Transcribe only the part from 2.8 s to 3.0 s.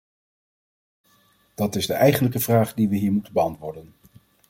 we